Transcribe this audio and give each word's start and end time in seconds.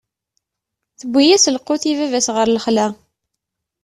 Tewwi-yas 0.99 1.45
lqut 1.55 1.83
i 1.91 1.93
baba-s 1.97 2.27
ɣer 2.35 2.47
lexla. 2.49 2.87